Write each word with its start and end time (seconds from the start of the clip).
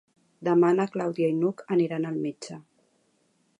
Demà 0.47 0.71
na 0.77 0.87
Clàudia 0.95 1.29
i 1.33 1.35
n'Hug 1.43 1.63
aniran 1.77 2.09
al 2.13 2.19
metge. 2.25 2.61